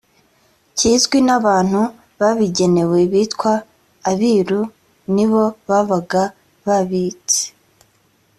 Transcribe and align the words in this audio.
kizwi 0.77 1.17
n 1.27 1.29
abantu 1.37 1.81
babigenewe 2.19 2.97
bitwa 3.11 3.53
abiru 4.09 4.61
ni 5.13 5.25
bo 5.31 5.43
babaga 5.67 6.23
babitse 6.65 7.41